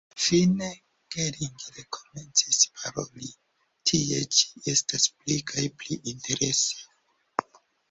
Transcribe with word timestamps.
Fine 0.25 0.69
Gering 1.13 1.57
rekomencis 1.77 2.61
paroli: 2.79 3.29
«Tie 3.91 4.23
ĉi 4.39 4.65
estas 4.75 5.07
pli 5.21 5.39
kaj 5.53 5.69
pli 5.83 6.01
interese». 6.15 6.83